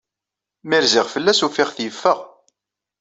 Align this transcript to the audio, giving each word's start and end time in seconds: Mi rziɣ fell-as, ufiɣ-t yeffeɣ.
Mi 0.67 0.77
rziɣ 0.83 1.07
fell-as, 1.13 1.41
ufiɣ-t 1.47 1.77
yeffeɣ. 1.81 2.19